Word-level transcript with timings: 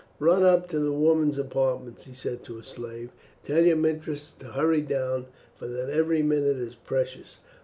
"Run 0.17 0.41
up 0.41 0.67
to 0.69 0.79
the 0.79 0.91
women's 0.91 1.37
apartments," 1.37 2.05
he 2.05 2.15
said 2.15 2.43
to 2.45 2.57
a 2.57 2.63
slave, 2.63 3.11
"and 3.45 3.45
tell 3.55 3.63
your 3.63 3.75
mistress 3.77 4.31
to 4.39 4.45
hurry 4.47 4.81
down, 4.81 5.27
for 5.55 5.67
that 5.67 5.91
every 5.91 6.23
minute 6.23 6.57
is 6.57 6.73
precious." 6.73 7.39